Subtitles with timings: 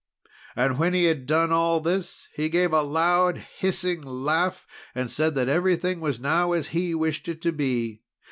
[0.55, 5.35] "And when he had done all this, he gave a loud hissing laugh, and said
[5.35, 8.01] that everything was now as he wished it to be.